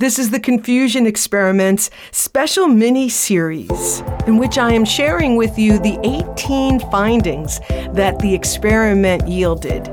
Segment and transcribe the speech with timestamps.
[0.00, 5.80] This is the Confusion Experiments special mini series, in which I am sharing with you
[5.80, 7.58] the 18 findings
[7.94, 9.88] that the experiment yielded.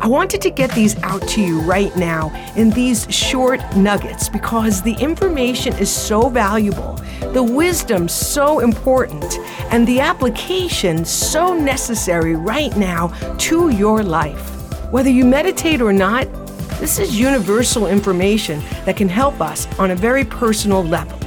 [0.00, 4.82] I wanted to get these out to you right now in these short nuggets because
[4.82, 6.94] the information is so valuable,
[7.32, 9.36] the wisdom so important,
[9.72, 13.08] and the application so necessary right now
[13.38, 14.48] to your life.
[14.92, 16.28] Whether you meditate or not,
[16.80, 21.18] this is universal information that can help us on a very personal level.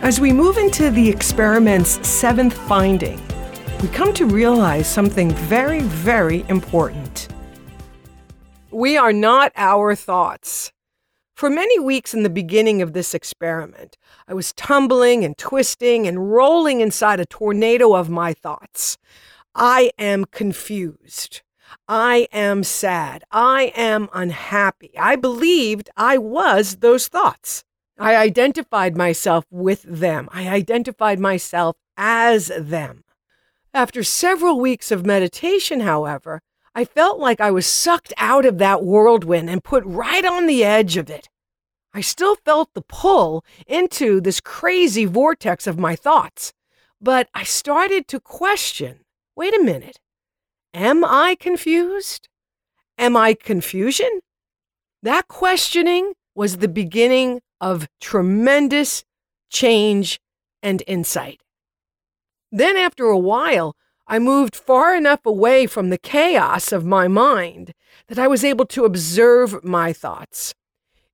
[0.00, 3.20] As we move into the experiment's seventh finding,
[3.82, 7.28] we come to realize something very, very important.
[8.70, 10.72] We are not our thoughts.
[11.36, 16.32] For many weeks in the beginning of this experiment, I was tumbling and twisting and
[16.32, 18.96] rolling inside a tornado of my thoughts.
[19.54, 21.42] I am confused.
[21.88, 23.24] I am sad.
[23.30, 24.92] I am unhappy.
[24.98, 27.64] I believed I was those thoughts.
[27.98, 30.28] I identified myself with them.
[30.32, 33.04] I identified myself as them.
[33.74, 36.40] After several weeks of meditation, however,
[36.74, 40.64] I felt like I was sucked out of that whirlwind and put right on the
[40.64, 41.28] edge of it.
[41.92, 46.52] I still felt the pull into this crazy vortex of my thoughts,
[47.00, 49.00] but I started to question
[49.34, 50.00] wait a minute.
[50.74, 52.28] Am I confused?
[52.98, 54.20] Am I confusion?
[55.02, 59.04] That questioning was the beginning of tremendous
[59.50, 60.20] change
[60.62, 61.40] and insight.
[62.50, 67.74] Then, after a while, I moved far enough away from the chaos of my mind
[68.08, 70.54] that I was able to observe my thoughts.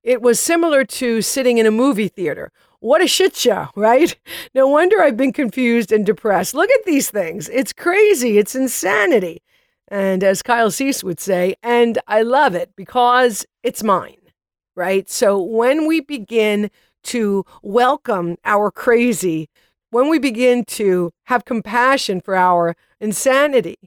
[0.01, 2.51] It was similar to sitting in a movie theater.
[2.79, 4.15] What a shit show, right?
[4.53, 6.53] No wonder I've been confused and depressed.
[6.53, 7.49] Look at these things.
[7.49, 8.37] It's crazy.
[8.37, 9.41] It's insanity.
[9.87, 14.31] And as Kyle Cease would say, and I love it because it's mine,
[14.75, 15.09] right?
[15.09, 16.71] So when we begin
[17.03, 19.49] to welcome our crazy,
[19.91, 23.77] when we begin to have compassion for our insanity,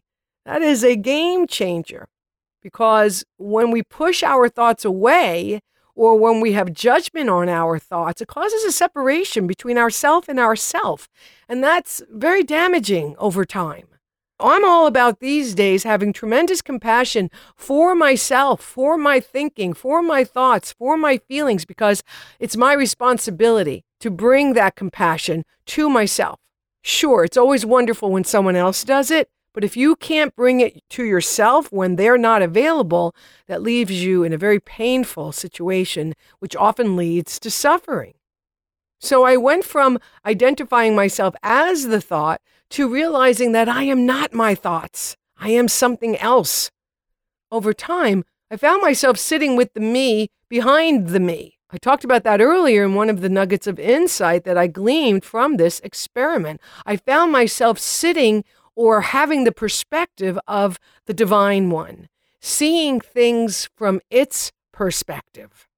[0.45, 2.09] that is a game changer.
[2.63, 5.61] Because when we push our thoughts away,
[5.99, 10.39] or when we have judgment on our thoughts, it causes a separation between ourself and
[10.39, 11.09] ourself.
[11.49, 13.89] And that's very damaging over time.
[14.41, 20.23] I'm all about these days having tremendous compassion for myself, for my thinking, for my
[20.23, 22.05] thoughts, for my feelings, because
[22.39, 26.39] it's my responsibility to bring that compassion to myself.
[26.83, 30.83] Sure, it's always wonderful when someone else does it, but if you can't bring it
[30.91, 33.17] to yourself when they're not available,
[33.49, 38.15] that leaves you in a very painful situation, which often leads to suffering.
[39.01, 44.35] So I went from identifying myself as the thought to realizing that I am not
[44.35, 45.17] my thoughts.
[45.39, 46.71] I am something else.
[47.51, 51.59] Over time, I found myself sitting with the me behind the me.
[51.71, 55.23] I talked about that earlier in one of the nuggets of insight that I gleaned
[55.25, 56.61] from this experiment.
[56.87, 58.43] I found myself sitting
[58.75, 62.09] or having the perspective of the divine one,
[62.41, 65.69] seeing things from its perspective.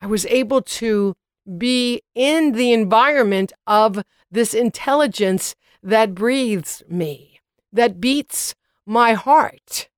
[0.00, 1.14] I was able to
[1.58, 7.40] be in the environment of this intelligence that breathes me,
[7.72, 8.54] that beats
[8.86, 9.88] my heart.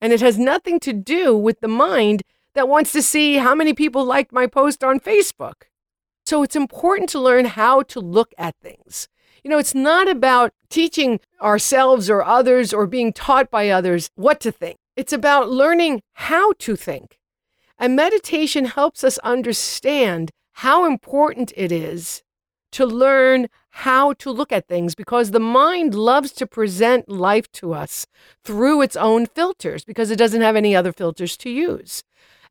[0.00, 2.22] And it has nothing to do with the mind
[2.54, 5.64] that wants to see how many people liked my post on Facebook.
[6.26, 9.08] So it's important to learn how to look at things.
[9.42, 14.40] You know, it's not about teaching ourselves or others or being taught by others what
[14.40, 14.78] to think.
[14.96, 17.18] It's about learning how to think.
[17.78, 22.22] And meditation helps us understand how important it is
[22.72, 27.72] to learn how to look at things because the mind loves to present life to
[27.72, 28.06] us
[28.44, 32.02] through its own filters because it doesn't have any other filters to use.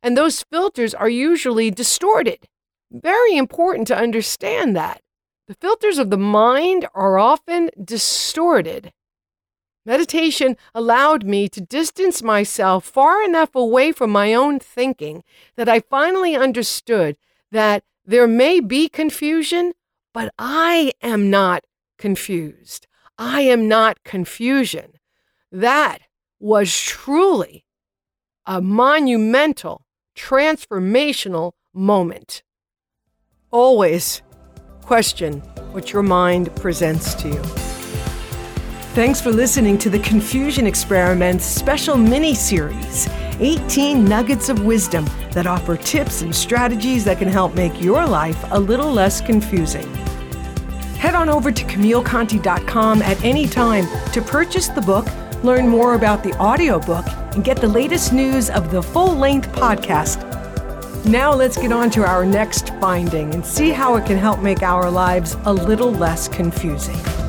[0.02, 2.48] And those filters are usually distorted.
[2.90, 5.02] Very important to understand that.
[5.48, 8.92] The filters of the mind are often distorted.
[9.86, 15.22] Meditation allowed me to distance myself far enough away from my own thinking
[15.56, 17.16] that I finally understood
[17.50, 19.72] that there may be confusion,
[20.12, 21.64] but I am not
[21.98, 22.86] confused.
[23.18, 24.94] I am not confusion.
[25.50, 25.98] That
[26.40, 27.64] was truly
[28.46, 29.86] a monumental,
[30.16, 32.42] transformational moment.
[33.50, 34.22] Always
[34.82, 35.40] question
[35.72, 37.73] what your mind presents to you.
[38.94, 43.08] Thanks for listening to the Confusion Experiments special mini series
[43.40, 48.38] 18 nuggets of wisdom that offer tips and strategies that can help make your life
[48.52, 49.92] a little less confusing.
[50.94, 55.08] Head on over to CamilleConti.com at any time to purchase the book,
[55.42, 57.04] learn more about the audiobook,
[57.34, 60.22] and get the latest news of the full length podcast.
[61.04, 64.62] Now let's get on to our next finding and see how it can help make
[64.62, 67.23] our lives a little less confusing.